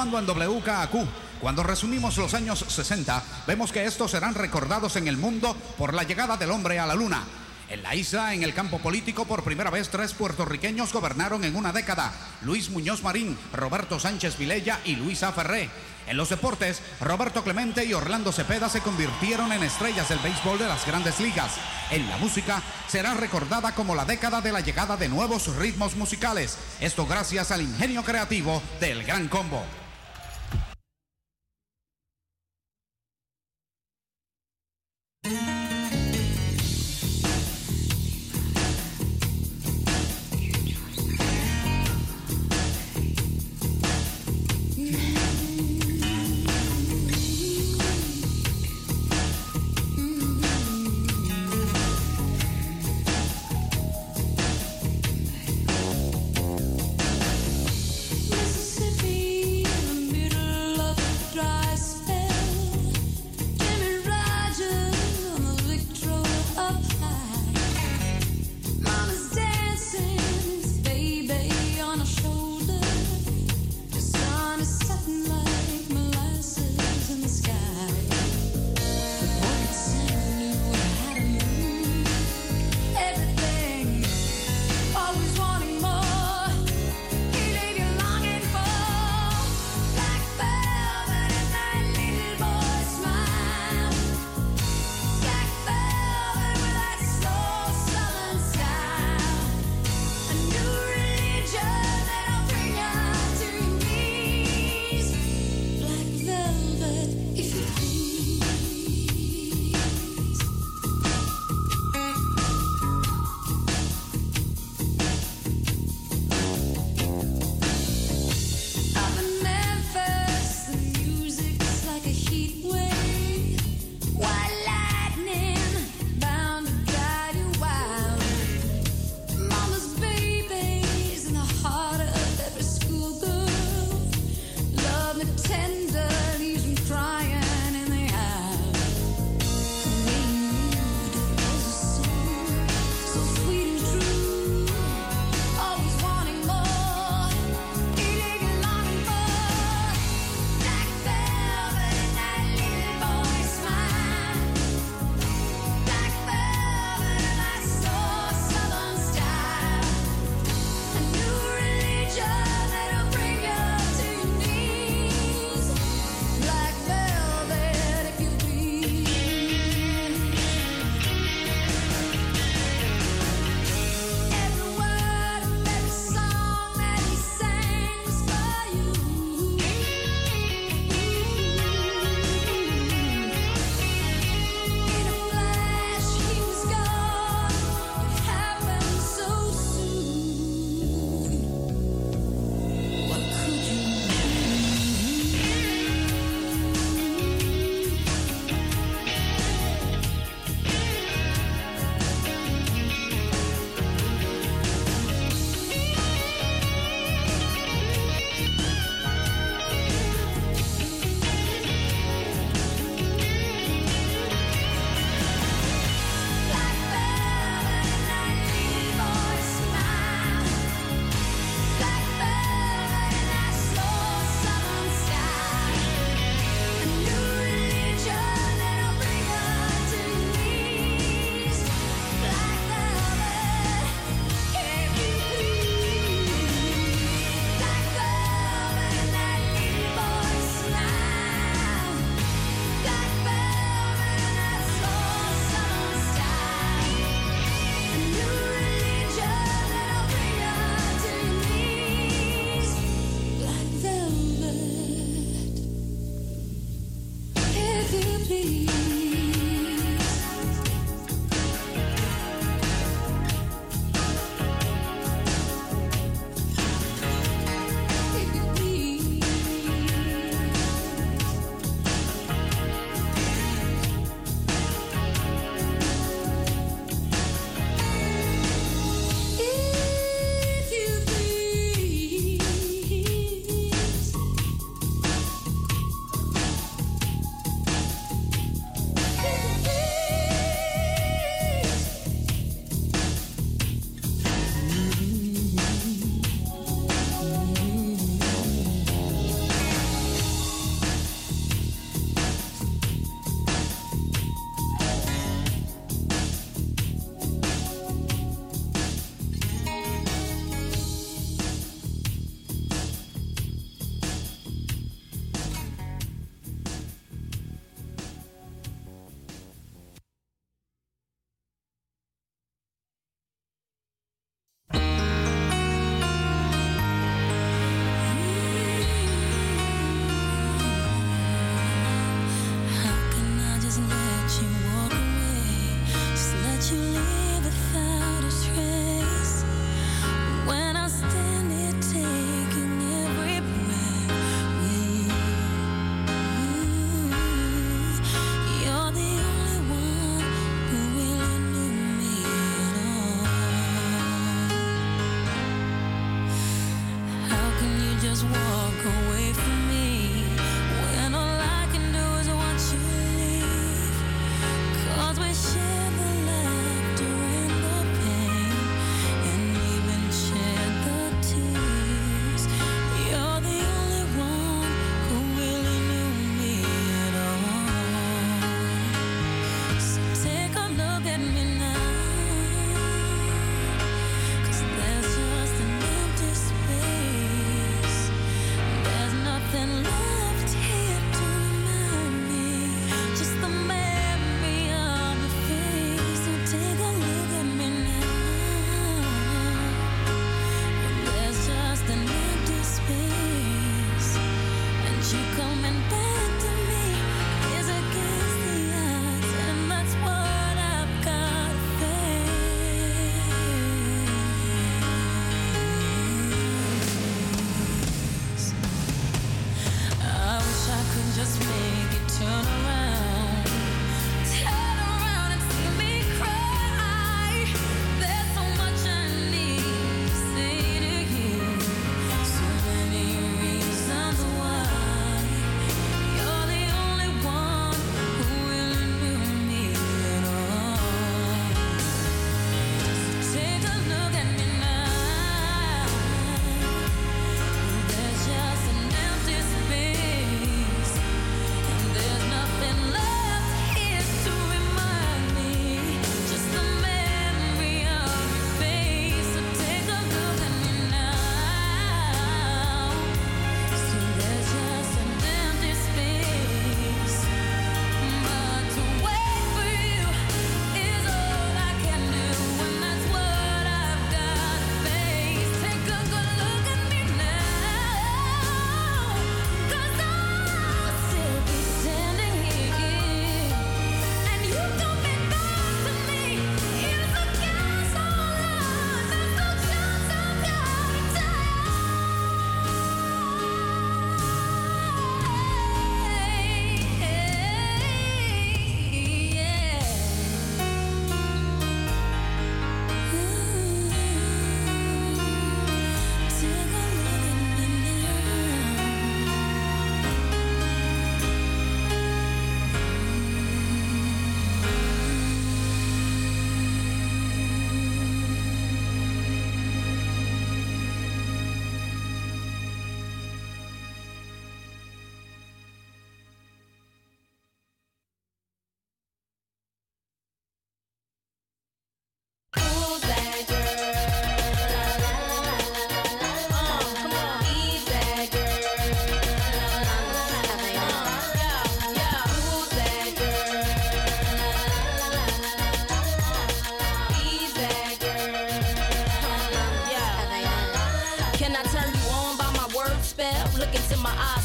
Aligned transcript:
Continuando 0.00 0.34
en 0.34 0.48
WKQ, 0.48 1.40
cuando 1.42 1.62
resumimos 1.62 2.16
los 2.16 2.32
años 2.32 2.64
60, 2.66 3.22
vemos 3.46 3.70
que 3.70 3.84
estos 3.84 4.10
serán 4.10 4.34
recordados 4.34 4.96
en 4.96 5.08
el 5.08 5.18
mundo 5.18 5.54
por 5.76 5.92
la 5.92 6.04
llegada 6.04 6.38
del 6.38 6.52
hombre 6.52 6.78
a 6.78 6.86
la 6.86 6.94
luna. 6.94 7.22
En 7.68 7.82
la 7.82 7.94
isla, 7.94 8.32
en 8.32 8.42
el 8.42 8.54
campo 8.54 8.78
político, 8.78 9.26
por 9.26 9.44
primera 9.44 9.68
vez 9.68 9.90
tres 9.90 10.14
puertorriqueños 10.14 10.94
gobernaron 10.94 11.44
en 11.44 11.54
una 11.54 11.70
década. 11.70 12.14
Luis 12.40 12.70
Muñoz 12.70 13.02
Marín, 13.02 13.36
Roberto 13.52 14.00
Sánchez 14.00 14.38
Vilella 14.38 14.80
y 14.86 14.96
Luisa 14.96 15.32
Ferré. 15.32 15.68
En 16.06 16.16
los 16.16 16.30
deportes, 16.30 16.80
Roberto 17.02 17.44
Clemente 17.44 17.84
y 17.84 17.92
Orlando 17.92 18.32
Cepeda 18.32 18.70
se 18.70 18.80
convirtieron 18.80 19.52
en 19.52 19.62
estrellas 19.62 20.08
del 20.08 20.18
béisbol 20.20 20.58
de 20.58 20.66
las 20.66 20.86
grandes 20.86 21.20
ligas. 21.20 21.52
En 21.90 22.08
la 22.08 22.16
música, 22.16 22.62
será 22.88 23.12
recordada 23.12 23.74
como 23.74 23.94
la 23.94 24.06
década 24.06 24.40
de 24.40 24.50
la 24.50 24.60
llegada 24.60 24.96
de 24.96 25.10
nuevos 25.10 25.54
ritmos 25.56 25.94
musicales. 25.94 26.56
Esto 26.80 27.06
gracias 27.06 27.50
al 27.50 27.60
ingenio 27.60 28.02
creativo 28.02 28.62
del 28.80 29.04
Gran 29.04 29.28
Combo. 29.28 29.62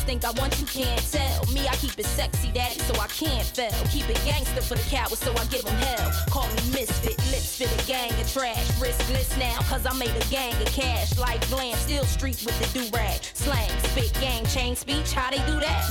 Think 0.06 0.24
I 0.24 0.32
want 0.40 0.60
you 0.60 0.68
can't 0.68 1.02
tell. 1.12 1.46
Me, 1.52 1.68
I 1.68 1.76
keep 1.78 1.98
it 1.98 2.06
sexy, 2.06 2.52
daddy, 2.52 2.80
so 2.80 2.94
I 3.02 3.08
can't 3.08 3.46
fail. 3.46 3.74
Keep 3.90 4.10
it 4.10 4.22
gangster 4.24 4.62
for 4.62 4.76
the 4.76 4.88
cowards, 4.90 5.20
so 5.20 5.32
I 5.34 5.46
give 5.46 5.66
them 5.66 5.76
hell. 5.76 6.12
Call 6.30 6.48
me 6.48 6.78
misfit, 6.78 7.18
lips 7.32 7.58
fit 7.58 7.74
a 7.74 7.88
gang 7.88 8.12
of 8.22 8.32
trash. 8.32 8.70
Riskless 8.78 9.38
now, 9.40 9.58
cause 9.64 9.86
I 9.86 9.94
made 9.98 10.16
a 10.16 10.26
gang 10.30 10.54
of 10.62 10.68
cash. 10.68 11.18
Like 11.18 11.42
glam, 11.50 11.76
still 11.78 12.06
street 12.06 12.42
with 12.46 12.58
the 12.62 12.80
do-rag. 12.80 13.20
Slang, 13.34 13.72
spit, 13.90 14.14
gang, 14.22 14.46
chain 14.46 14.76
speech, 14.76 15.12
how 15.12 15.32
they 15.32 15.42
do 15.50 15.60
that? 15.60 15.84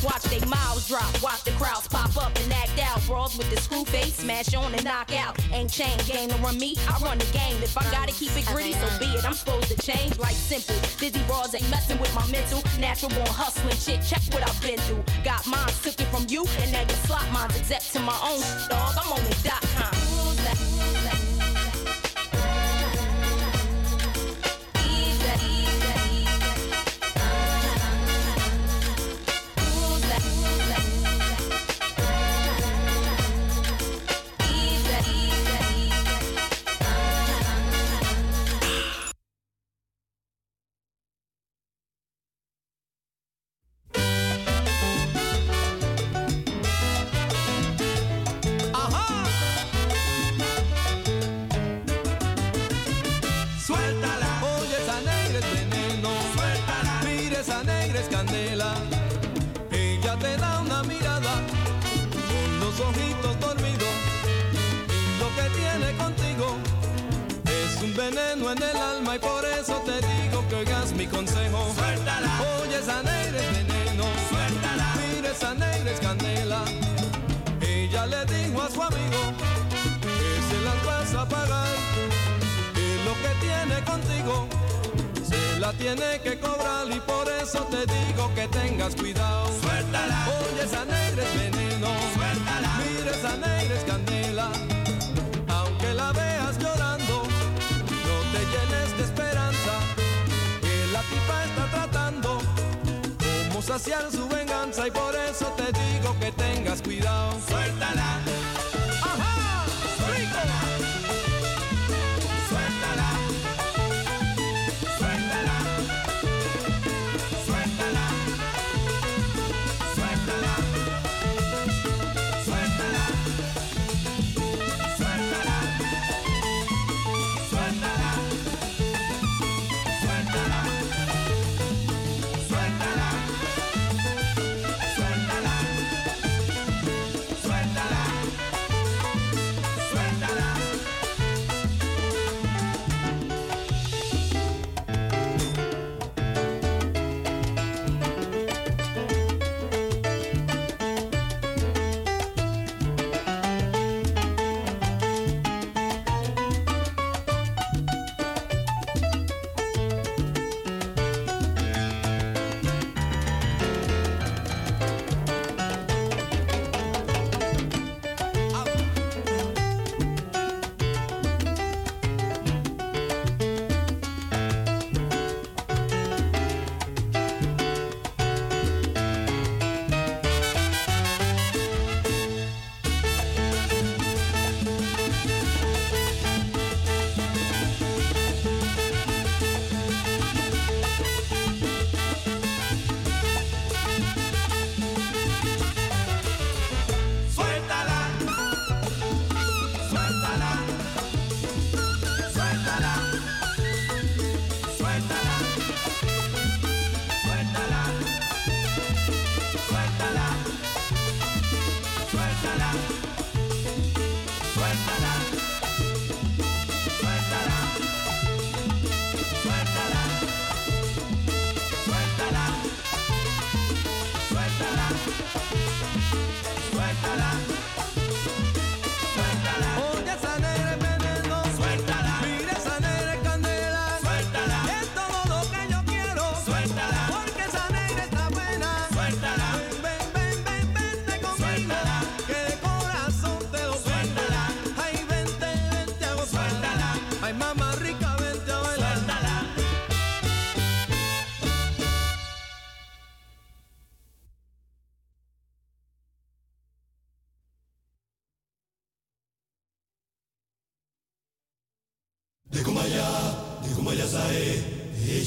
watch 0.04 0.22
they 0.24 0.44
mouths 0.46 0.86
drop, 0.88 1.10
watch 1.22 1.42
the 1.44 1.52
crowds 1.52 1.88
pop 1.88 2.14
up 2.16 2.36
and 2.38 2.52
act 2.52 2.78
out. 2.78 3.00
Brawls 3.06 3.38
with 3.38 3.48
the 3.50 3.60
screw 3.60 3.84
face, 3.86 4.16
smash 4.16 4.54
on 4.54 4.74
and 4.74 4.84
knock 4.84 5.16
out. 5.16 5.38
Ain't 5.52 5.72
chain 5.72 5.96
game 6.06 6.28
to 6.28 6.36
run 6.36 6.58
me, 6.58 6.76
I 6.88 6.98
run 6.98 7.18
the 7.18 7.30
game. 7.32 7.56
If 7.62 7.78
I 7.78 7.84
gotta 7.90 8.12
keep 8.12 8.36
it 8.36 8.44
gritty, 8.46 8.74
so 8.74 8.86
be 8.98 9.06
it. 9.06 9.24
I'm 9.24 9.34
supposed 9.34 9.68
to 9.68 9.76
change 9.80 10.18
like 10.18 10.36
simple. 10.36 10.76
Busy 11.02 11.18
brawls 11.26 11.52
ain't 11.52 11.68
messing 11.68 11.98
with 11.98 12.14
my 12.14 12.24
mental. 12.30 12.62
Natural 12.78 13.10
born 13.10 13.26
hustling 13.26 13.74
shit, 13.74 14.06
check 14.06 14.22
what 14.32 14.48
I've 14.48 14.62
been 14.62 14.78
through. 14.78 15.02
Got 15.24 15.44
mine, 15.48 15.66
took 15.82 16.00
it 16.00 16.06
from 16.14 16.26
you, 16.28 16.46
and 16.60 16.70
now 16.70 16.82
you 16.82 16.94
slot 17.06 17.28
mines, 17.32 17.58
except 17.58 17.92
to 17.94 17.98
my 17.98 18.16
own 18.22 18.40
dog. 18.68 18.94
I'm 18.96 19.10
on 19.10 19.18
the 19.24 19.36
dot 19.42 19.62
com. 19.74 20.01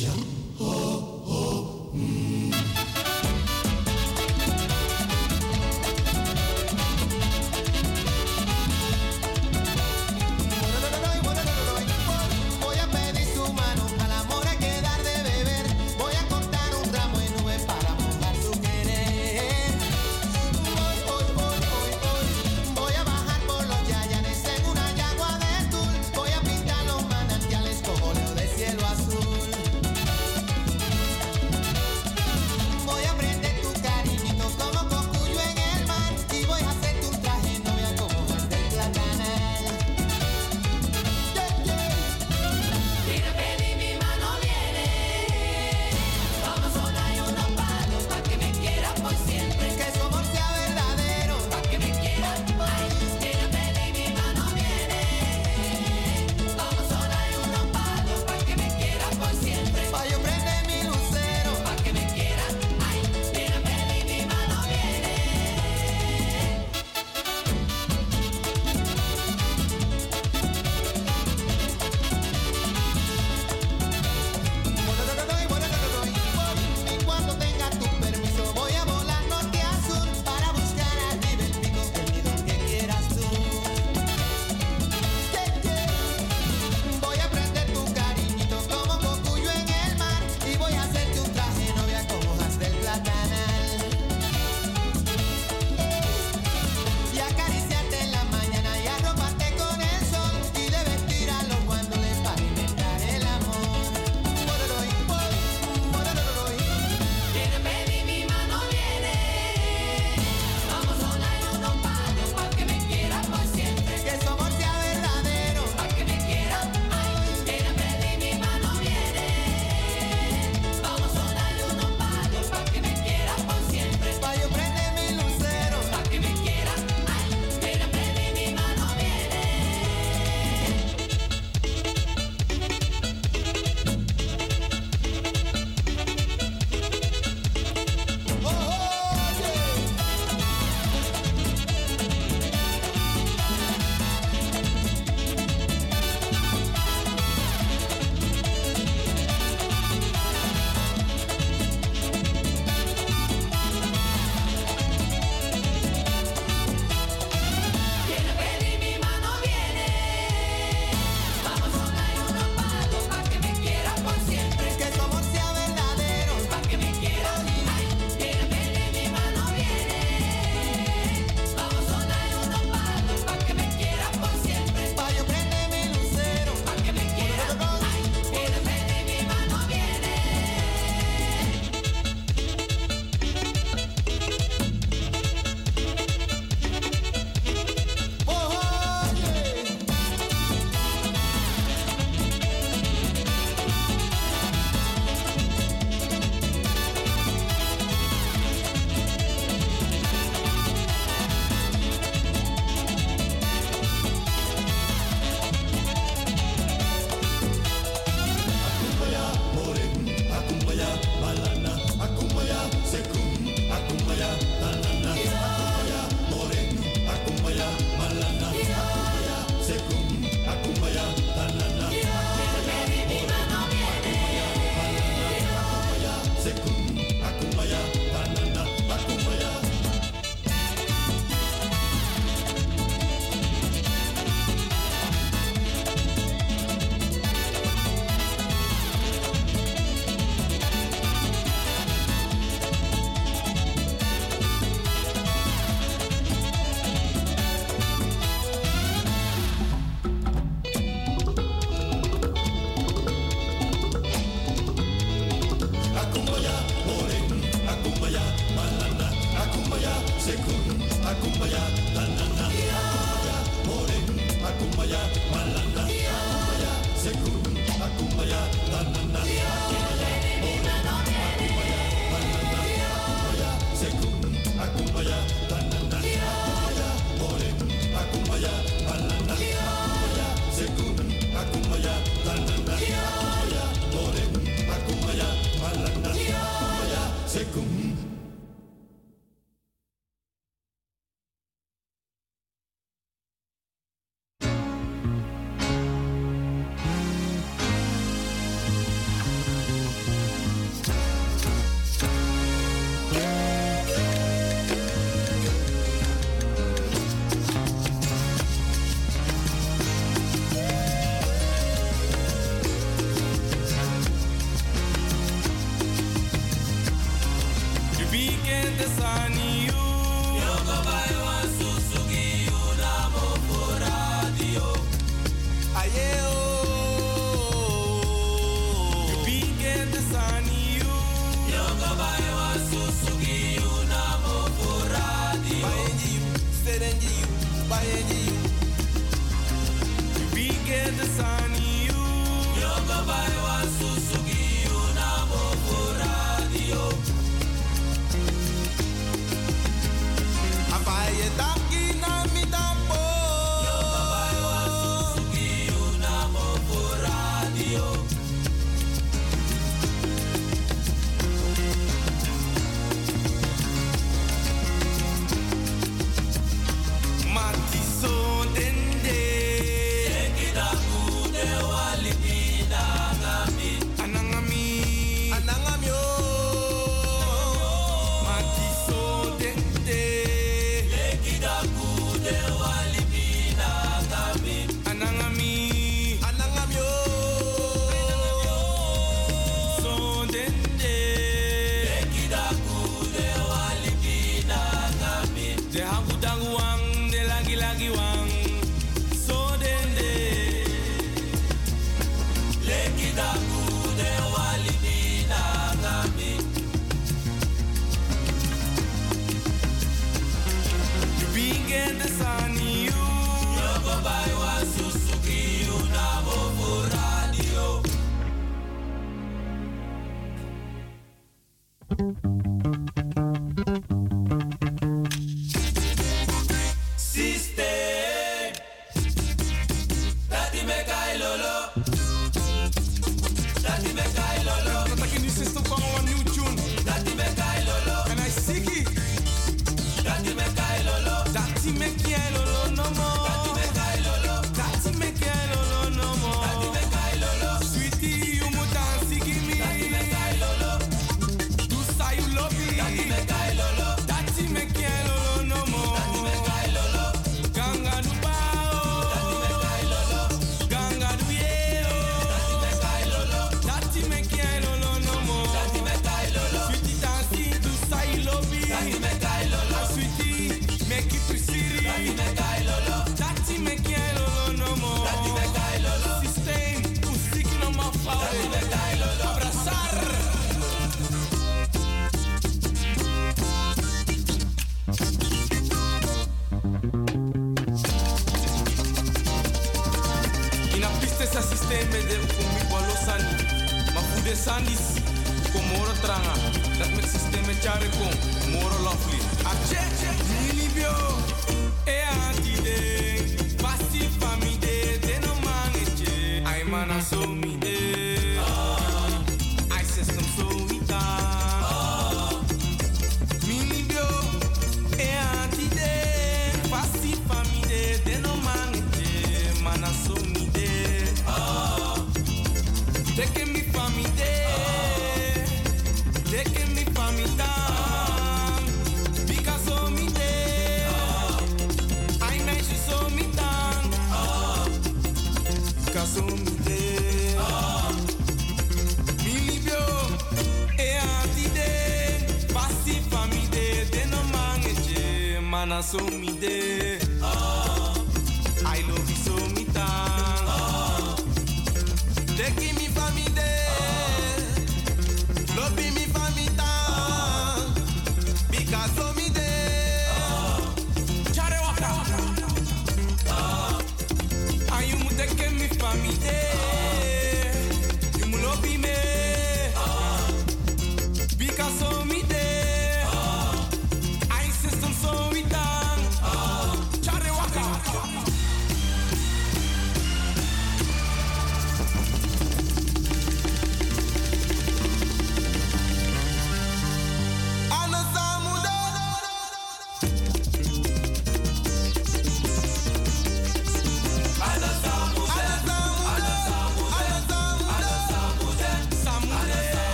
Yeah. 0.00 0.39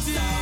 Stop. 0.00 0.39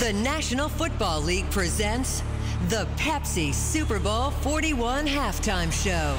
The 0.00 0.14
National 0.14 0.70
Football 0.70 1.20
League 1.20 1.50
presents 1.50 2.22
the 2.70 2.88
Pepsi 2.96 3.52
Super 3.52 3.98
Bowl 3.98 4.30
41 4.30 5.06
Halftime 5.06 5.70
Show. 5.70 6.16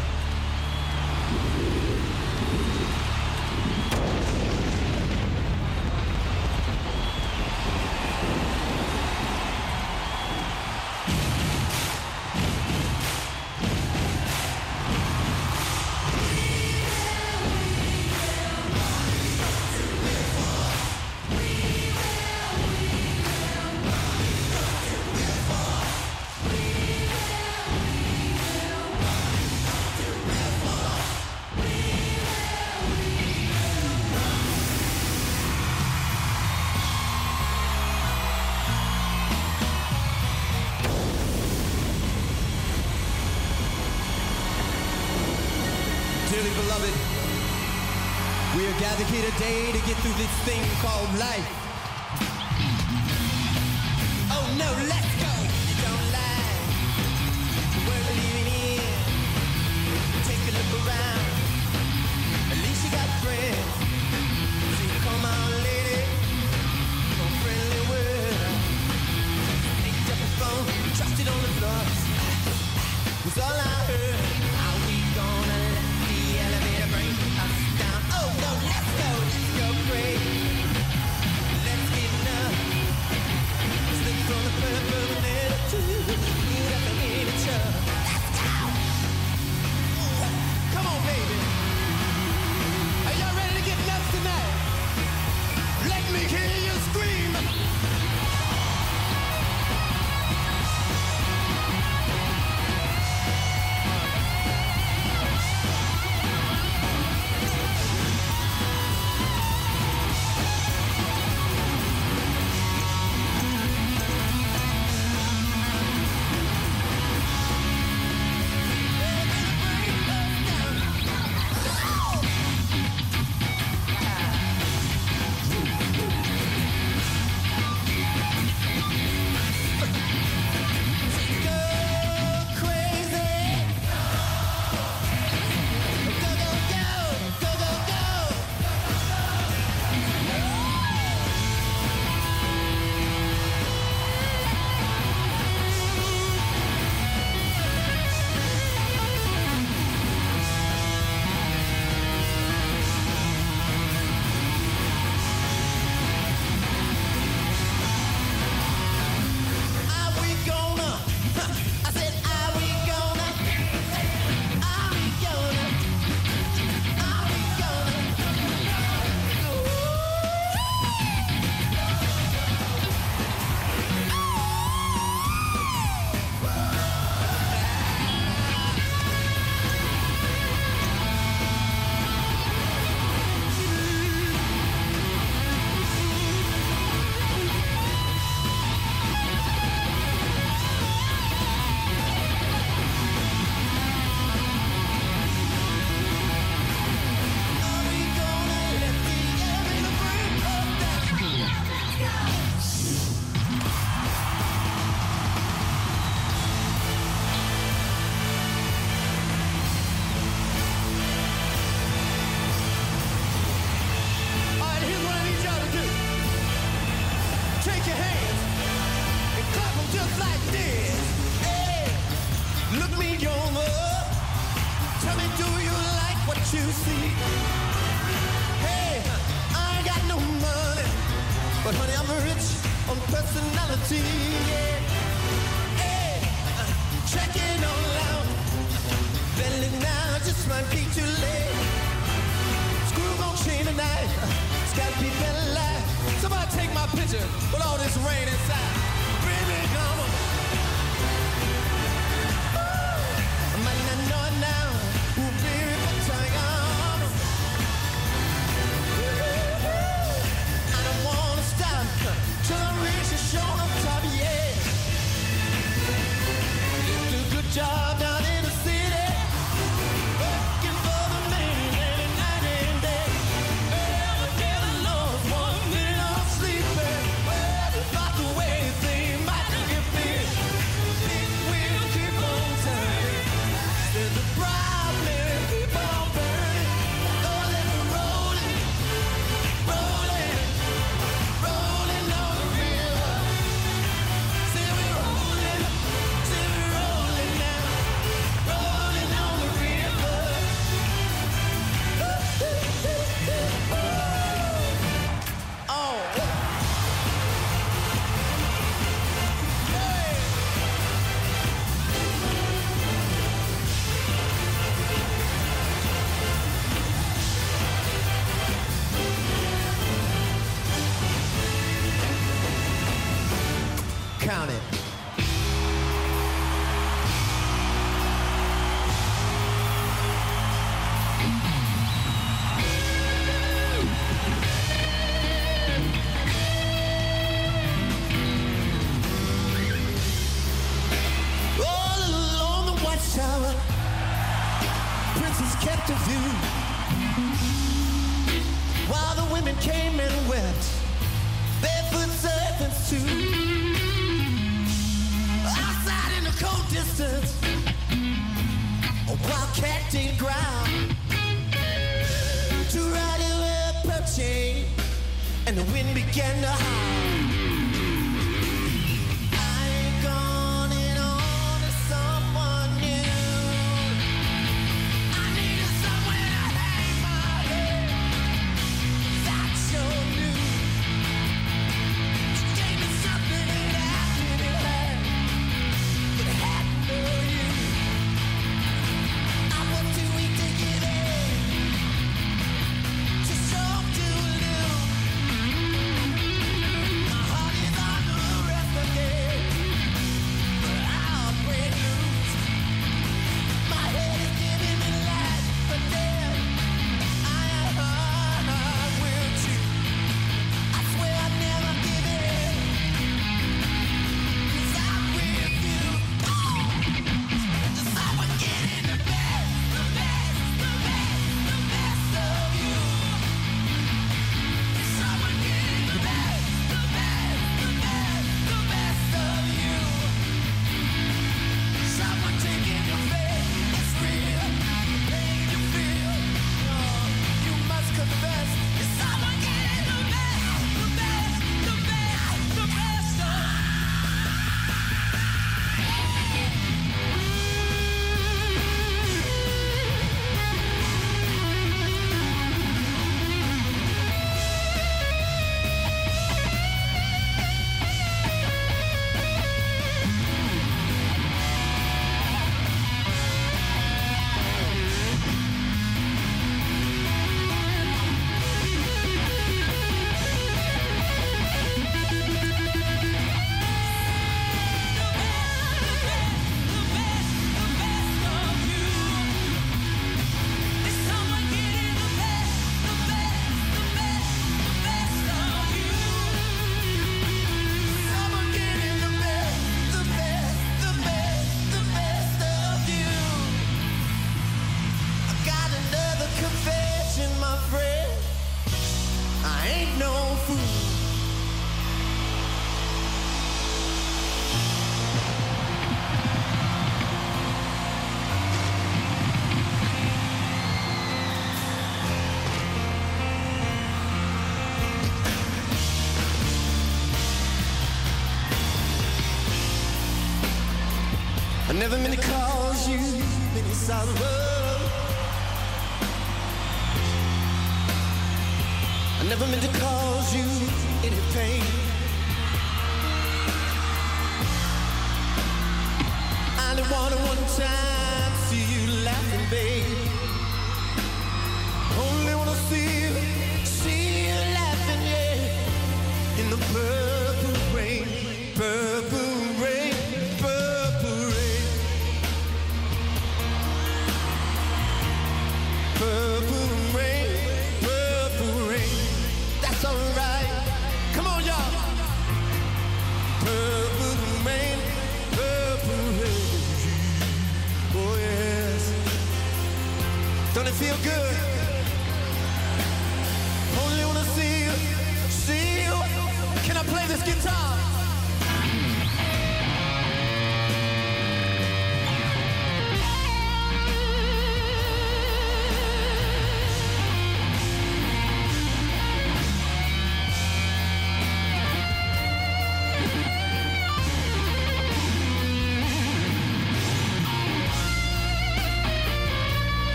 out 523.91 524.07
of 524.07 524.21
love. 524.21 524.50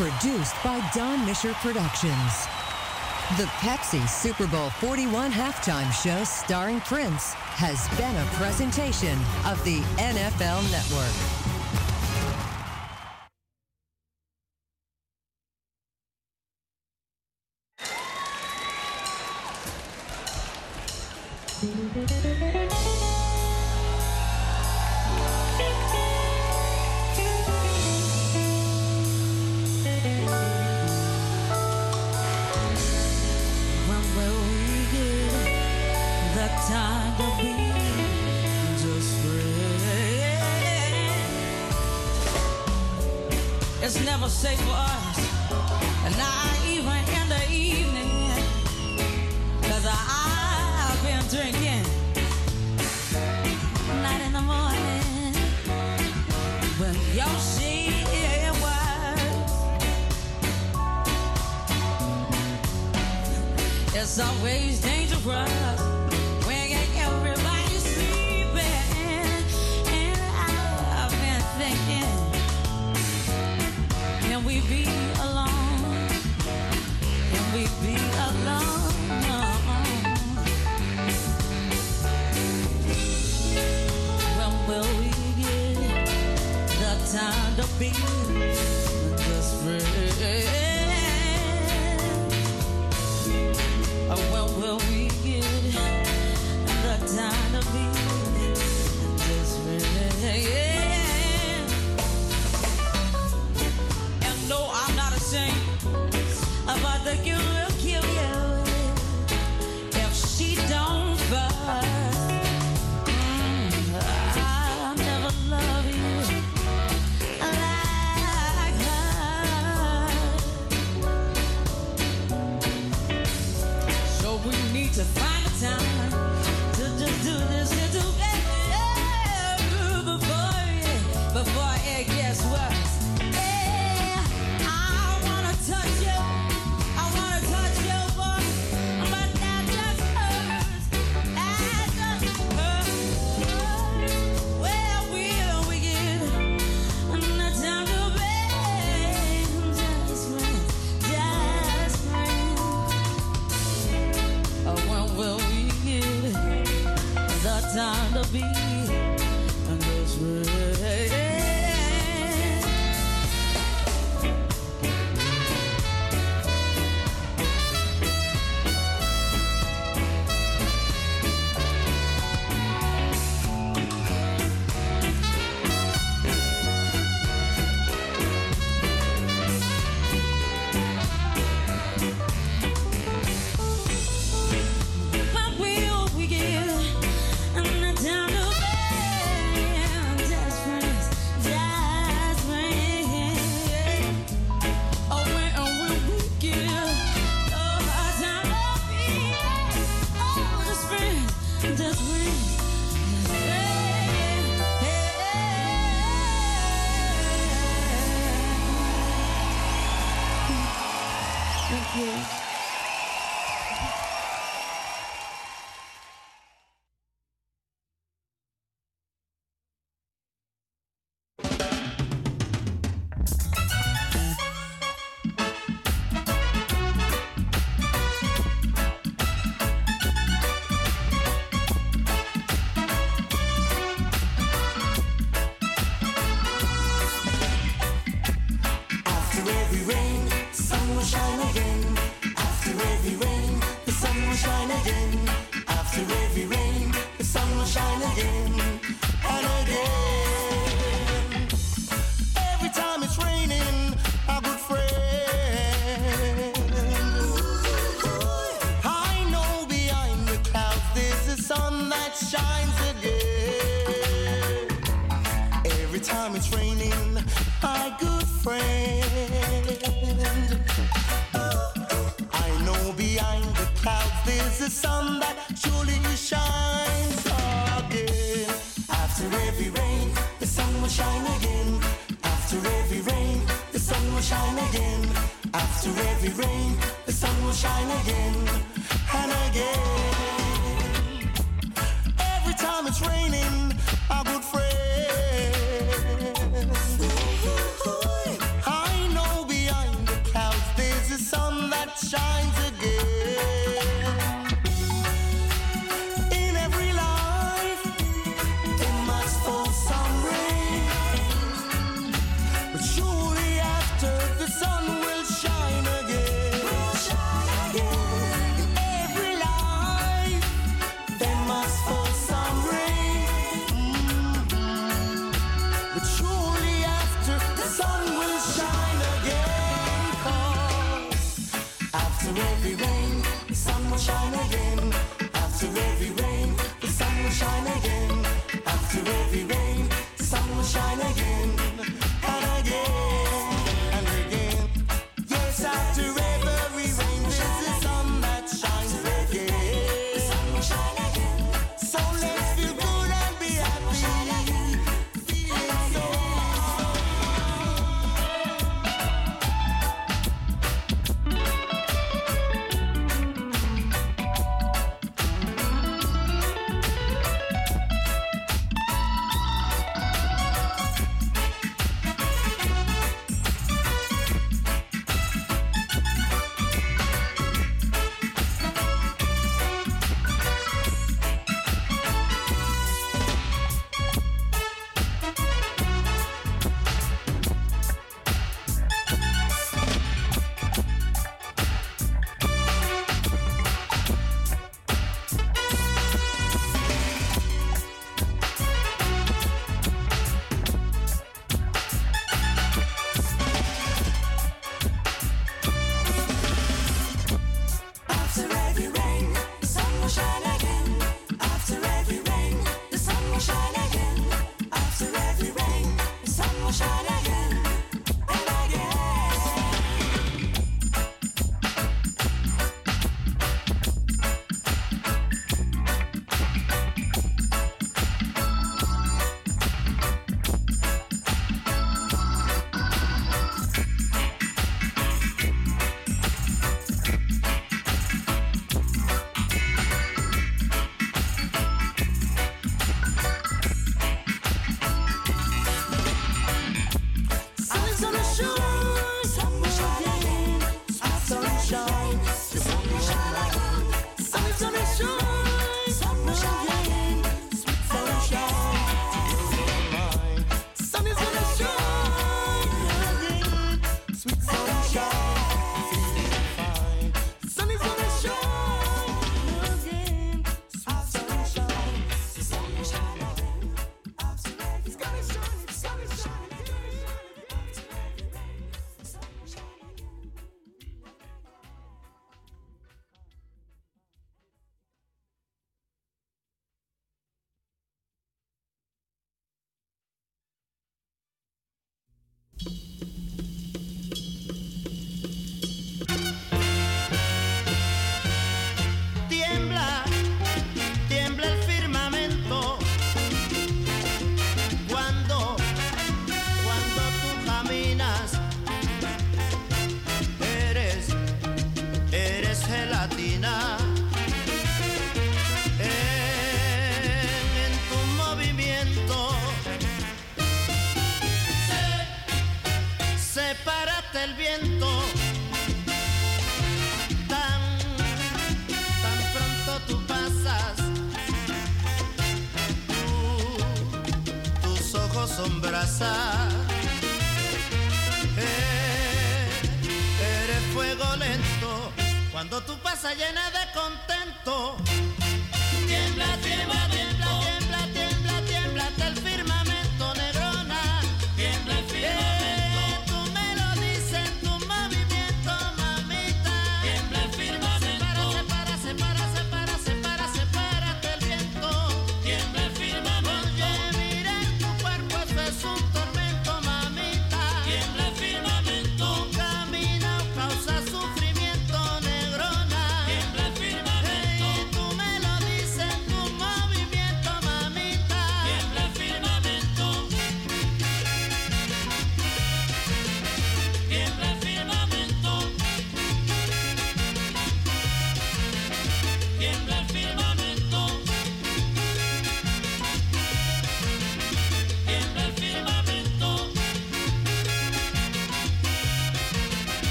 Produced 0.00 0.54
by 0.64 0.80
Don 0.94 1.26
Misher 1.26 1.52
Productions. 1.60 2.46
The 3.36 3.44
Pepsi 3.60 4.08
Super 4.08 4.46
Bowl 4.46 4.70
41 4.70 5.30
halftime 5.30 5.92
show 5.92 6.24
starring 6.24 6.80
Prince 6.80 7.34
has 7.34 7.86
been 7.98 8.16
a 8.16 8.24
presentation 8.36 9.18
of 9.44 9.62
the 9.62 9.80
NFL 9.98 10.62
Network. 10.72 11.39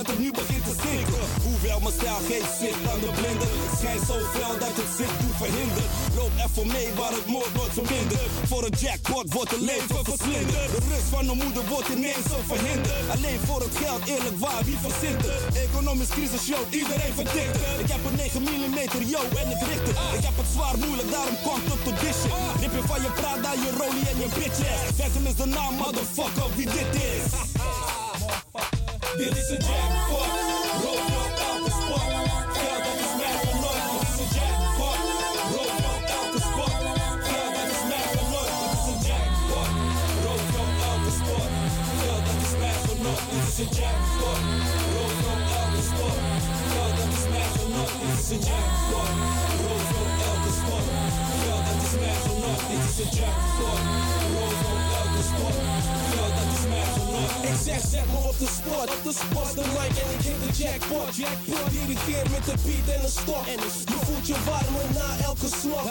Dat 0.00 0.14
het 0.14 0.24
nu 0.24 0.30
begint 0.42 0.64
te 0.70 0.74
zinken. 0.86 1.24
Hoewel 1.46 1.78
mijn 1.84 1.96
stijl 1.98 2.20
geen 2.30 2.46
zicht 2.60 2.82
aan 2.90 3.00
de 3.04 3.10
blinden. 3.18 3.48
Het 3.64 3.74
schijnt 3.80 4.04
zo 4.10 4.16
fel 4.34 4.54
dat 4.64 4.74
het 4.80 4.90
zich 4.98 5.12
doet 5.20 5.36
verhinderen. 5.42 5.88
Loop 6.18 6.34
even 6.44 6.66
mee 6.76 6.88
waar 7.00 7.14
het 7.18 7.26
moord 7.34 7.52
wordt 7.58 7.74
verminderd. 7.78 8.30
Voor 8.50 8.62
een 8.68 8.76
jackpot 8.84 9.26
wordt 9.36 9.52
het 9.56 9.64
leven 9.72 10.00
verslinderd. 10.10 10.68
De 10.74 10.82
rust 10.90 11.08
van 11.16 11.24
de 11.30 11.36
moeder 11.42 11.64
wordt 11.72 11.88
ineens 11.96 12.24
zo 12.32 12.38
verhinderd. 12.52 13.02
Alleen 13.14 13.40
voor 13.48 13.60
het 13.66 13.74
geld, 13.82 14.02
eerlijk 14.14 14.38
waar, 14.44 14.62
wie 14.68 14.78
verzint 14.86 15.20
het? 15.28 15.42
Economisch 15.68 16.12
crisis, 16.16 16.44
yo, 16.52 16.58
iedereen 16.80 17.14
verdikt 17.20 17.56
het. 17.60 17.76
Ik 17.84 17.90
heb 17.94 18.02
een 18.08 18.16
9 18.22 18.42
mm, 18.42 18.78
yo, 19.14 19.22
en 19.42 19.48
ik 19.54 19.62
richt 19.70 19.86
het. 19.90 19.98
Ik 20.18 20.24
heb 20.28 20.36
het 20.42 20.50
zwaar 20.54 20.76
moeilijk, 20.84 21.10
daarom 21.16 21.36
het 21.70 21.82
tot 21.86 21.96
dit 22.02 22.16
shit. 22.20 22.34
Rip 22.62 22.72
je 22.78 22.82
van 22.92 23.00
je 23.04 23.10
Prada, 23.20 23.50
je 23.64 23.70
Rollie 23.80 24.06
en 24.12 24.18
je 24.22 24.28
bitches. 24.38 24.80
Phantom 24.98 25.24
is 25.30 25.36
de 25.42 25.48
naam, 25.56 25.74
motherfucker, 25.82 26.48
wie 26.56 26.68
dit 26.76 26.90
is. 27.10 27.49
Dit 29.20 29.36
is 29.36 29.48
een 29.48 29.62
jackpot. 29.68 30.32
Rood 30.82 31.10
op 31.22 31.34
elke 31.50 31.70
spot. 31.80 32.06
Geld 32.60 32.82
dat 32.86 32.98
is 33.06 33.14
mij 33.20 33.40
nooit. 33.62 33.84
Dit 33.92 34.08
is 34.08 34.18
een 34.22 34.30
jackpot. 34.36 34.98
Rood 35.54 35.80
op 35.92 36.04
elke 36.18 36.40
spot. 36.48 36.74
Geld 37.28 37.52
dat 37.56 37.68
is 37.74 37.82
mij 37.90 38.08
nooit. 38.32 38.54
Dit 38.60 38.72
is 38.78 38.86
een 38.92 39.00
jackpot. 39.08 39.70
Rood 40.24 40.50
op 40.62 40.72
elke 40.90 41.12
spot. 41.18 41.50
Geld 42.00 42.22
dat 42.26 42.38
is 42.46 42.54
mij 42.60 42.78
nooit. 43.04 43.24
Dit 43.32 43.44
is 43.50 43.58
een 43.62 43.70
jackpot. 43.78 44.40
Rood 44.94 45.18
op 45.32 45.42
elke 45.60 45.82
spot. 45.90 46.18
Geld 46.72 46.94
dat 46.98 47.10
is 47.18 47.24
mij 47.32 47.50
nooit. 47.74 47.94
Dit 48.02 48.18
is 48.22 48.30
een 48.34 48.42
jackpot. 48.48 49.12
Rood 49.64 49.90
op 50.00 50.10
elke 50.30 50.50
spot. 50.58 50.86
Geld 51.42 51.64
dat 51.68 51.80
is 51.86 51.94
mij 52.02 52.18
nooit. 52.42 52.62
Dit 52.70 52.82
is 52.90 52.96
een 53.02 53.10
jackpot. 53.18 53.80
Elke 54.98 55.09
dat 56.38 56.48
is. 56.54 56.62
Ik 57.50 57.56
zeg, 57.66 57.80
zet 57.92 58.06
me 58.12 58.18
op 58.30 58.38
de 58.38 58.48
spot, 58.58 58.88
op 58.96 59.02
de 59.08 59.14
spot, 59.22 59.50
de 59.58 59.64
mic 59.76 59.94
en 60.02 60.08
ik 60.16 60.22
hit 60.26 60.38
de 60.44 60.50
jackpot. 60.62 61.08
jackpot. 61.20 61.66
Dirigeer 61.74 62.26
met 62.34 62.44
de 62.48 62.56
beat 62.64 62.88
en 62.94 63.00
de 63.04 63.12
stok. 63.18 63.44
Je 63.92 63.98
voelt 64.06 64.26
je 64.30 64.36
warmer 64.48 64.86
na 64.98 65.08
elke 65.28 65.48
slok. 65.60 65.88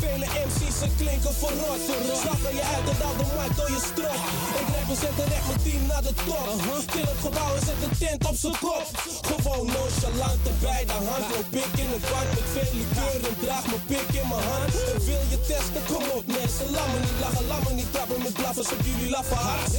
Vele 0.00 0.28
MC's 0.46 0.74
ze 0.80 0.88
klinken 1.00 1.34
verrot. 1.42 1.80
Zakken 2.24 2.54
je 2.58 2.64
uit 2.74 2.86
en 2.92 2.98
dan 3.02 3.14
de 3.20 3.26
mic 3.36 3.52
door 3.58 3.70
je 3.76 3.82
strot. 3.90 4.20
Ik 4.60 4.68
represent 4.78 5.16
en 5.22 5.28
rap 5.32 5.44
mijn 5.48 5.60
team 5.64 5.82
naar 5.90 6.04
de 6.08 6.14
top. 6.28 6.48
Til 6.94 7.06
het 7.12 7.20
gebouw 7.26 7.52
en 7.58 7.64
zet 7.66 7.80
de 7.84 7.90
tent 8.00 8.22
op 8.30 8.36
zijn 8.42 8.56
kop. 8.64 8.86
Gewoon 9.30 9.66
nonchalant 9.76 10.44
bij 10.64 10.82
de 10.90 10.98
hand. 11.08 11.24
Loop 11.32 11.52
ik 11.62 11.72
in 11.82 11.90
het 11.94 12.04
bad 12.10 12.26
met 12.36 12.48
veel 12.54 12.72
liqueur 12.80 13.20
en 13.28 13.36
draag 13.44 13.64
mijn 13.70 13.84
pik 13.90 14.08
in 14.20 14.26
mijn 14.32 14.44
hand. 14.50 14.72
En 14.92 14.98
wil 15.08 15.24
je 15.32 15.38
testen, 15.50 15.82
kom 15.90 16.04
op 16.18 16.26
mensen. 16.38 16.66
Laat 16.76 16.88
me 16.92 16.98
niet 17.06 17.18
lachen, 17.24 17.44
laat 17.50 17.62
me 17.66 17.72
niet 17.80 17.90
trappen 17.94 18.18
met 18.26 18.34
blaffers 18.40 18.70
jullie 18.90 19.10
laffe 19.10 19.34
hart. 19.34 19.72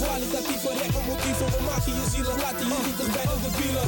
Kwalitatieve 0.00 0.70
motieven, 1.08 1.46
we 1.46 1.60
maken 1.70 1.92
je 1.98 2.04
zielig, 2.12 2.36
laten 2.42 2.68
niet 2.86 2.96
bij 3.16 3.26
de 3.30 3.36
debielen. 3.44 3.86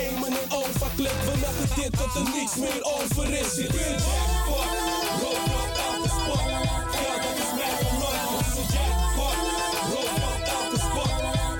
Amen 0.00 0.32
en 0.42 0.48
overklip, 0.60 1.18
we 1.28 1.34
maken 1.44 1.68
dit 1.78 1.92
tot 1.98 2.14
er 2.14 2.26
niets 2.34 2.56
meer 2.56 2.82
over 2.96 3.26
is. 3.42 3.52
Dit 3.54 3.74
is 3.74 3.86
een 3.86 4.00
jackpot, 4.08 4.70
rood 5.22 5.48
op 5.62 5.72
elke 5.88 6.10
spot. 6.18 6.44
Geld 6.96 7.20
dat 7.26 7.36
is 7.44 7.52
mij 7.58 7.72
van 7.82 7.96
nooit. 8.02 8.22
Dit 8.32 8.46
is 8.50 8.56
een 8.60 8.68
jackpot, 8.76 9.36
spot. 10.86 11.12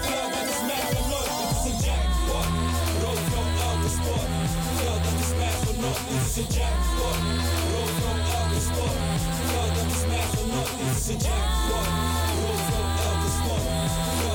Geld 0.07 0.31
dat 0.37 0.49
is 0.55 0.61
mij 0.69 0.85
van 0.93 1.07
nooit. 1.13 1.31
Dit 1.41 1.51
is 1.59 1.65
een 1.71 1.79
jackpot, 1.87 2.49
spot. 3.97 4.29
Geld 4.79 5.01
dat 5.07 5.17
is 5.25 5.33
mij 5.41 5.55
van 5.65 5.77
nooit. 5.83 6.03
Dit 6.09 6.23
is 6.29 6.37
een 6.41 6.49
jackpot, 6.57 7.19
nooit. 10.83 10.95
Dit 10.95 11.03
is 11.03 11.09
een 11.09 11.21
jackpot, 11.27 11.89
rood 12.43 12.69
op 12.81 12.91
elke 13.07 13.29
spot. 13.37 13.65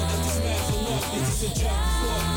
Dat 0.10 0.26
is 0.30 0.38
mij 0.44 0.60
van 0.68 0.80
nooit. 0.84 1.06
Dit 1.14 1.28
is 1.34 1.42
een 1.48 1.54
jackpot, 1.62 2.35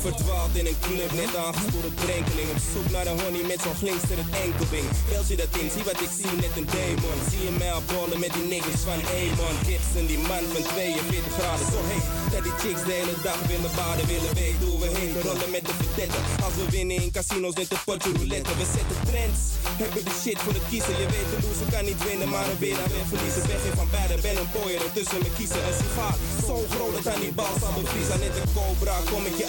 Verdwaald 0.00 0.54
in 0.60 0.66
een 0.70 0.80
club, 0.86 1.10
net 1.22 1.32
aangespoelde 1.44 1.92
drenkeling. 2.04 2.48
Op 2.54 2.60
zoek 2.72 2.88
naar 2.94 3.06
de 3.08 3.14
honey 3.22 3.44
met 3.52 3.60
zo'n 3.64 3.78
glinster 3.82 4.16
het 4.22 4.32
enkelbing. 4.44 4.86
Beeld 5.08 5.28
je 5.32 5.36
dat 5.42 5.52
in, 5.60 5.68
zie 5.74 5.84
wat 5.90 6.00
ik 6.06 6.12
zie, 6.18 6.32
net 6.44 6.54
een 6.60 6.68
demon. 6.76 7.18
Zie 7.30 7.42
je 7.46 7.52
mij 7.60 7.74
ballen 7.90 8.20
met 8.24 8.32
die 8.36 8.46
niggas 8.52 8.82
van 8.88 9.00
Amon. 9.18 9.56
Gibson, 9.66 10.06
die 10.12 10.22
man 10.30 10.44
van 10.52 10.64
42 10.72 11.32
graden. 11.38 11.66
Zo 11.74 11.80
heet 11.90 12.06
dat 12.32 12.42
die 12.46 12.56
chicks 12.62 12.82
de 12.88 12.94
hele 13.00 13.16
dag 13.28 13.40
willen 13.52 13.72
baden, 13.80 14.06
willen 14.14 14.34
weten 14.42 14.66
hoe 14.70 14.80
we 14.82 14.88
heen 14.98 15.12
rollen 15.26 15.50
met 15.56 15.64
de 15.68 15.74
verdetten. 15.80 16.22
Als 16.46 16.54
we 16.58 16.64
winnen 16.76 16.96
in 17.02 17.10
casinos, 17.16 17.54
net 17.60 17.70
een 17.74 17.84
potje 17.88 18.10
roulette. 18.18 18.52
We 18.60 18.66
zetten 18.76 18.98
trends, 19.10 19.40
hebben 19.82 20.04
de 20.08 20.14
shit 20.22 20.38
voor 20.44 20.56
het 20.58 20.66
kiezen. 20.70 20.94
Je 21.02 21.06
weet 21.14 21.28
de 21.32 21.38
loser 21.44 21.68
kan 21.74 21.84
niet 21.90 22.00
winnen, 22.08 22.28
maar 22.34 22.46
een 22.50 22.60
winnaar 22.64 22.90
weer 22.94 23.08
verliezen. 23.12 23.42
Weg 23.50 23.62
in 23.68 23.76
van 23.80 23.90
beide, 23.96 24.14
ben 24.26 24.36
een 24.42 24.50
pooier 24.54 24.80
en 24.86 24.92
tussen 24.98 25.20
me 25.24 25.30
kiezen. 25.38 25.60
Een 25.68 25.76
sigaar, 25.80 26.16
zo 26.48 26.56
groot 26.72 26.94
dat 26.96 27.06
aan 27.12 27.22
die 27.26 27.34
bal 27.40 27.54
zal 27.62 27.72
bevriezen. 27.78 28.18
Net 28.24 28.34
een 28.40 28.50
cobra, 28.56 28.96
kom 29.10 29.24
ik 29.30 29.36
je 29.42 29.48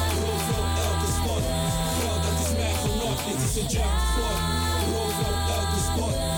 Dit 3.31 3.39
is 3.39 3.61
een 3.61 3.69
jackpot, 3.69 4.37
rood 4.93 5.19
op 5.19 5.49
elke 5.49 5.79
spot. 5.79 6.30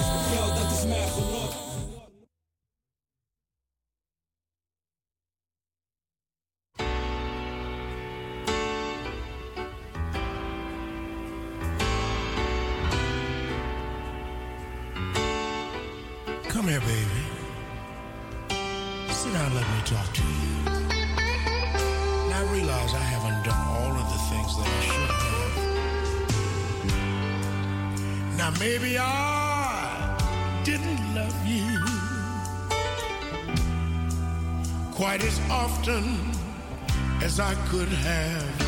As 35.26 35.40
often 35.50 36.04
as 37.24 37.40
I 37.40 37.54
could 37.70 37.88
have. 37.88 38.62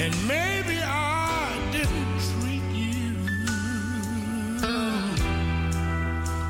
And 0.00 0.12
maybe 0.26 0.78
I 0.82 1.56
didn't 1.70 2.18
treat 2.32 2.68
you 2.74 3.14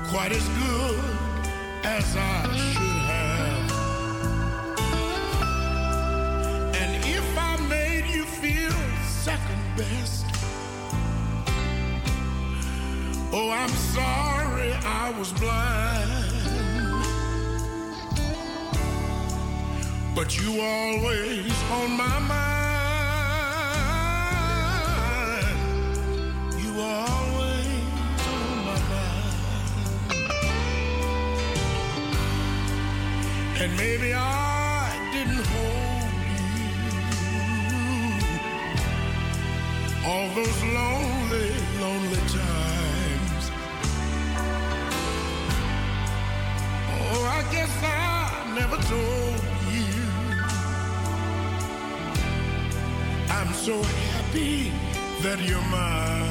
quite 0.08 0.32
as 0.32 0.48
good 0.64 1.00
as 1.84 2.16
I 2.16 2.42
should 2.72 3.00
have. 3.12 3.70
And 6.80 7.04
if 7.04 7.38
I 7.38 7.56
made 7.68 8.06
you 8.06 8.24
feel 8.24 8.72
second 9.04 9.62
best, 9.76 10.24
oh, 13.34 13.50
I'm 13.50 13.76
sorry 13.94 14.72
I 14.82 15.14
was 15.18 15.30
blind. 15.32 16.25
But 20.16 20.32
you 20.40 20.60
always 20.62 21.52
on 21.70 21.90
my 21.94 22.18
mind. 22.20 22.36
You 26.58 26.80
always 26.80 28.26
on 28.32 28.64
my 28.64 28.78
mind. 28.88 29.36
And 33.60 33.70
maybe 33.76 34.14
I 34.14 34.90
didn't 35.12 35.44
hold 35.54 36.12
you 39.92 40.08
all 40.08 40.28
those 40.34 40.62
lonely, 40.64 41.50
lonely 41.78 42.22
times. 42.28 42.55
So 53.66 53.82
happy 53.82 54.70
that 55.22 55.40
you're 55.40 55.60
mine. 55.62 56.25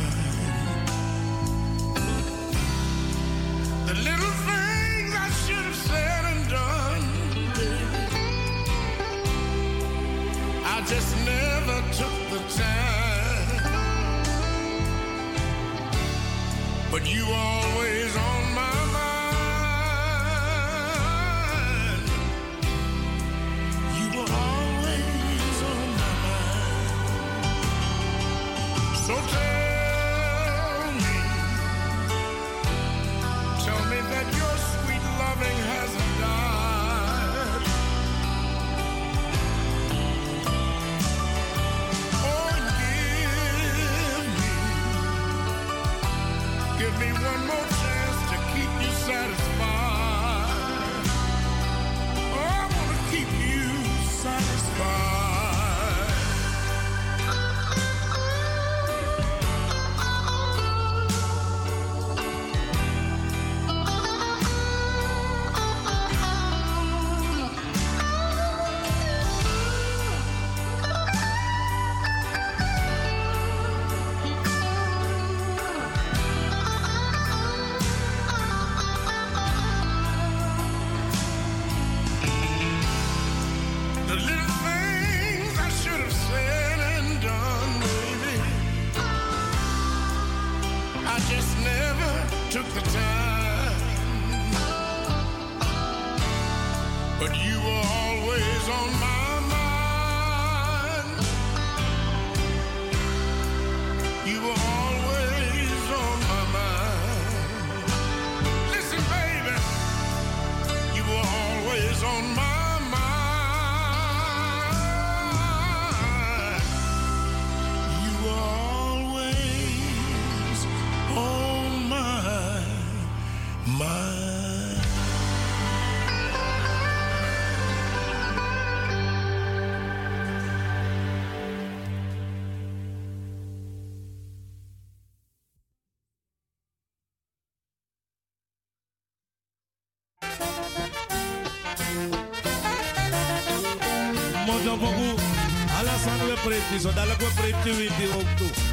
Preti 146.65 146.81
so 146.81 146.91
dala 146.91 147.13
we 147.19 147.29
preti 147.37 147.69
witi 147.77 148.05
oktu. 148.09 148.45
Ibi 148.45 148.64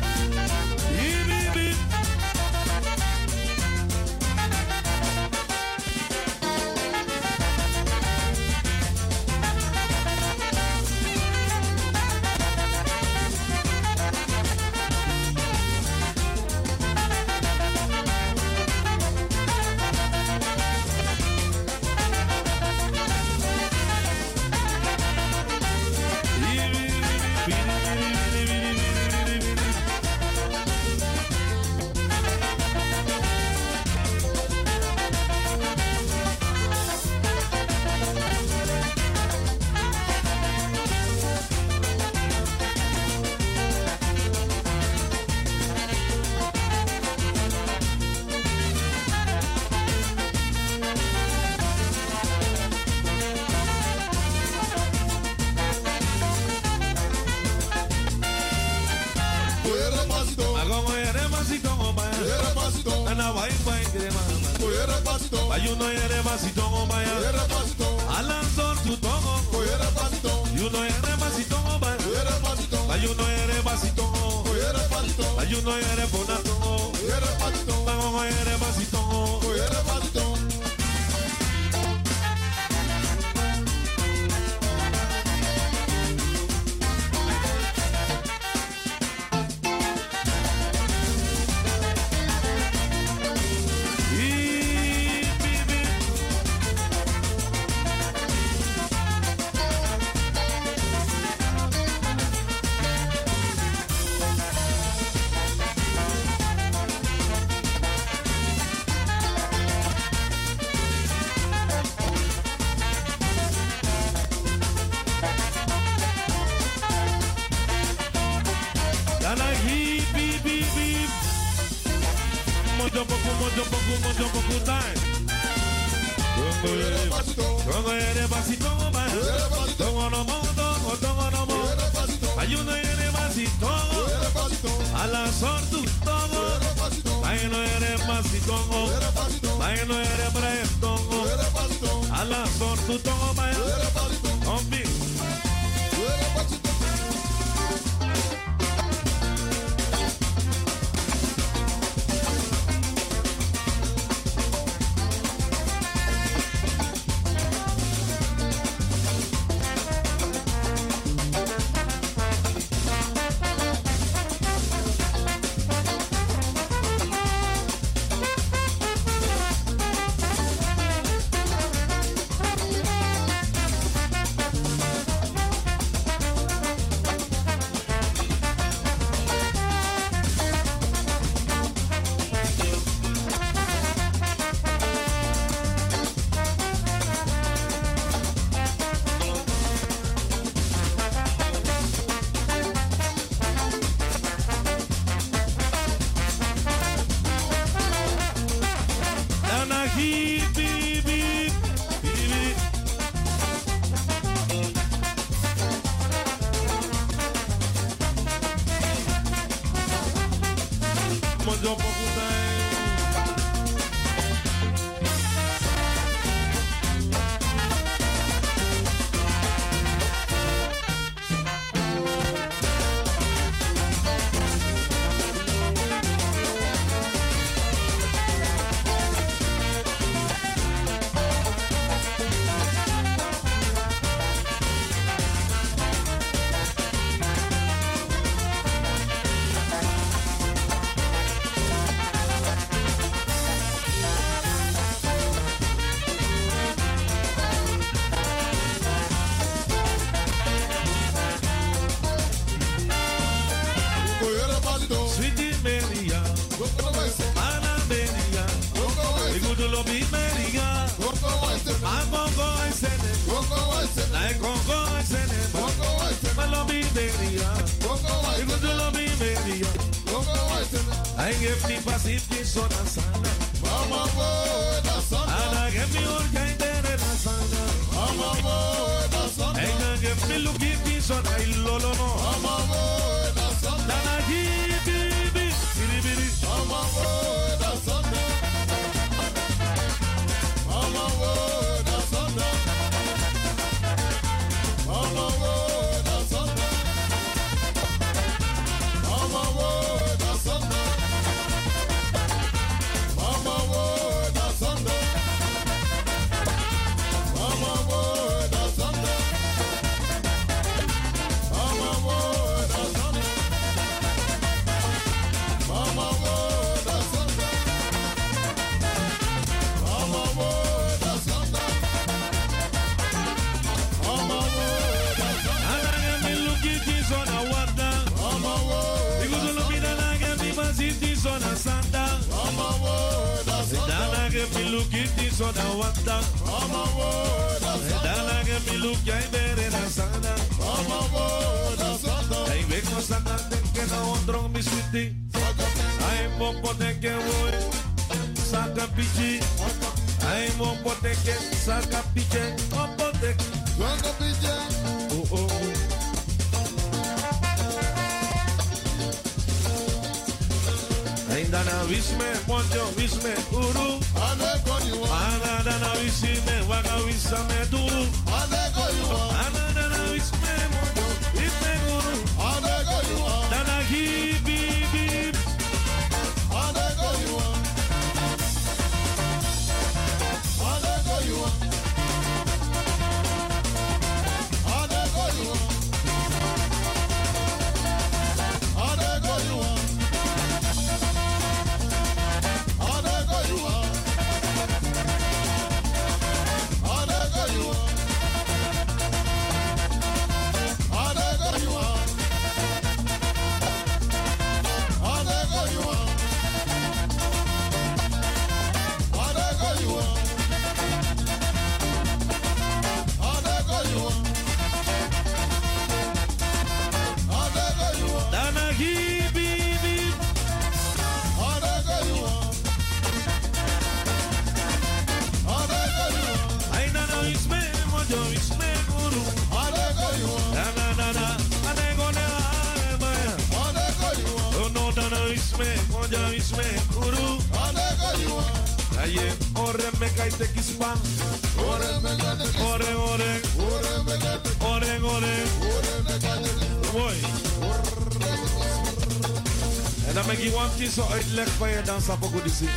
dan 450.82 450.90
ik 450.90 450.94
keer 450.94 451.04
zo 451.04 451.12
uitleg 451.12 451.48
van 451.48 451.70
je 451.70 451.82
dans 451.82 452.09
op 452.09 452.22
ook 452.22 452.42
die 452.44 452.68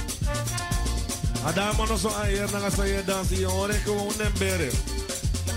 Ada 1.45 1.71
man 1.77 1.97
zo 1.97 2.09
aan 2.09 2.27
hier 2.27 2.49
naar 2.51 2.87
je 2.87 3.03
dans 3.05 3.29
je 3.29 3.45
hoor 3.45 3.69
ik 3.69 3.81
gewoon 3.83 4.13
een 4.17 4.33
bere. 4.37 4.69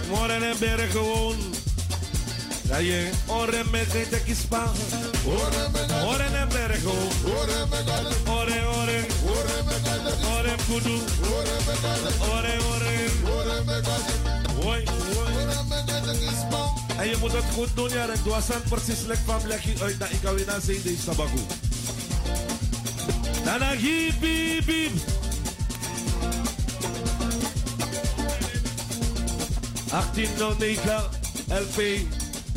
Morgen 0.08 0.42
een 0.42 0.58
bere 0.58 0.86
gewoon. 0.86 1.36
Ja 2.68 2.76
je 2.76 3.10
ore 3.26 3.64
me 3.70 3.86
kai 3.92 4.08
te 4.08 4.20
kispan. 4.24 4.68
Ore 6.04 6.24
een 6.24 6.48
bere 6.48 6.74
gewoon. 6.74 7.12
Ore 8.26 8.66
ore. 8.80 9.06
Ore 10.36 10.54
kudu. 10.66 10.98
Ore 12.20 12.54
ore. 12.72 12.96
Hoi, 14.62 14.84
hoi. 14.84 15.34
En 16.98 17.08
je 17.08 17.16
moet 17.20 17.32
het 17.32 17.44
goed 17.54 17.68
doen, 17.74 17.88
ja. 17.88 18.08
En 18.08 18.20
doe 18.24 18.34
precies 18.68 19.00
lekker 19.06 19.24
van 19.24 19.50
uit 19.80 19.98
dat 19.98 20.10
ik 20.10 20.24
alweer 20.24 20.46
naar 20.46 20.60
zee. 20.60 20.82
Nana 23.48 23.74
biep, 23.80 24.20
biep. 24.66 24.92
1809 29.90 31.02
LP. 31.48 31.78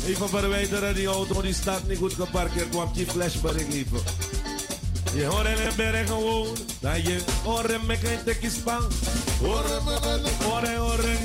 Even 0.06 0.28
verwijderen, 0.28 0.94
die 0.94 1.06
auto 1.06 1.42
die 1.42 1.54
staat 1.54 1.88
niet 1.88 1.98
goed 1.98 2.12
geparkeerd. 2.12 2.68
Kwam 2.68 2.90
je 2.94 3.06
flashbericht 3.06 3.72
even. 3.72 3.98
Je 5.14 5.24
hoort 5.24 5.46
in 5.46 5.66
een 5.66 5.76
berg 5.76 6.06
gewoon. 6.06 6.56
Dat 6.80 7.06
je 7.06 7.18
oren 7.44 7.86
me 7.86 7.96
geen 7.96 8.24
tekjes 8.24 8.54
spang. 8.54 8.84
Oren 9.42 9.84
me 9.84 9.98
Oren, 10.52 10.82
oren. 10.82 11.18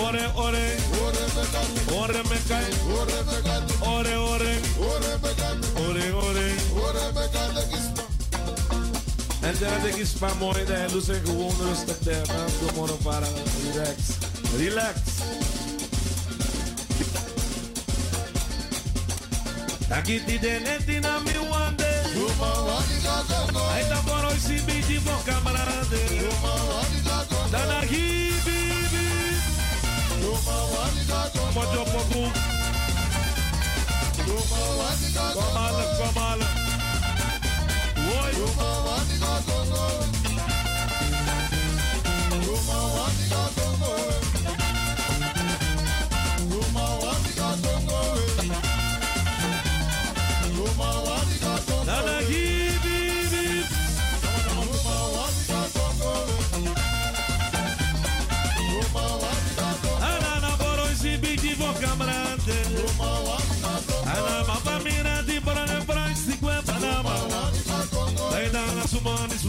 Oren, 0.00 0.36
oren. 0.36 0.70
Oren 1.92 2.24
me. 2.28 2.38
Oren, 3.80 4.20
oren. 4.20 4.60
Oren, 5.88 6.14
oren. 6.14 6.31
En 9.42 9.54
denk 9.82 9.94
ik 9.94 10.06
spa 10.06 10.34
mooi 10.38 10.64
daar. 10.64 10.88
Doe 10.90 11.02
ze 11.02 11.20
gewoon 11.24 11.54
rustig 11.60 11.98
daar. 11.98 12.26
Nou, 12.26 12.50
Kom 12.66 12.86
maar 12.86 12.96
para. 13.02 13.26
Relax. 13.72 13.98
Relax. 14.56 14.98
Takiti 19.88 20.38
de 20.38 20.60
neti 20.64 20.98
na 20.98 21.18
mi 21.18 21.48
wande. 21.50 21.92
Aí 23.74 23.84
tá 23.88 24.02
por 24.06 24.24
hoje 24.24 24.40
se 24.40 24.54
pedir 24.66 25.00
por 25.02 25.22
camarada. 25.24 25.72
Dana 27.50 27.80
hibi 27.84 28.88
bi. 28.92 29.06
Mojo 31.54 31.84
poku. 31.84 32.30
Komala 35.34 36.61
Chupa 38.42 38.64
o 38.64 39.04
bigode 39.04 39.61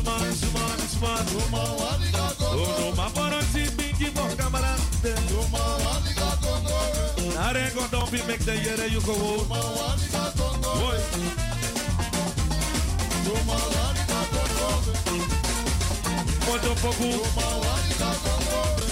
sumani 0.03 0.35
sumani 0.35 0.85
sumani 0.91 1.30
sumani. 1.31 2.11
Oh 2.41 2.75
no 2.80 2.95
ma 2.95 3.09
boro 3.09 3.41
si 3.51 3.63
bigi 3.77 4.09
vo 4.15 4.27
camarade. 4.35 4.81
Are 7.38 7.69
go 7.75 7.88
don 7.88 8.09
be 8.11 8.19
make 8.27 8.39
the 8.45 8.55
yere 8.55 8.88
you 8.88 9.01
go. 9.01 9.13
Boy. 9.45 10.99
Mojo 16.45 16.75
poku. 16.81 17.09
Avoroi 18.13 18.82